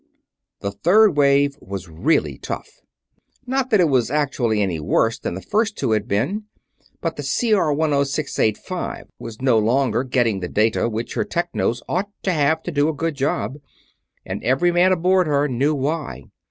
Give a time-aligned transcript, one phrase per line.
[0.61, 2.81] The third wave was really tough.
[3.45, 6.45] Not that it was actually any worse than the first two had been,
[7.01, 12.63] but the CR10685 was no longer getting the data which her Technos ought to have
[12.63, 13.59] to do a good job;
[14.25, 16.23] and every man aboard her knew why.